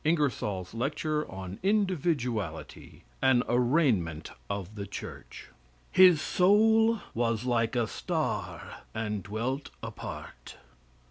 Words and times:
INGERSOLL'S 0.03 0.73
LECTURE 0.73 1.29
ON 1.31 1.59
INDIVIDUALITY, 1.61 3.03
AN 3.21 3.43
ARRAIGNMENT 3.47 4.31
OF 4.49 4.73
THE 4.73 4.87
CHURCH. 4.87 5.49
"His 5.91 6.19
soul 6.19 7.01
was 7.13 7.43
like 7.45 7.75
a 7.75 7.85
star 7.85 8.77
and 8.95 9.21
dwelt 9.21 9.69
apart." 9.83 10.55